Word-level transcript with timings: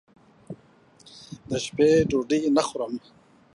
دشپې 1.49 1.89
ډوډۍ 2.09 2.41
نه 2.55 2.61
خورم 2.67 2.93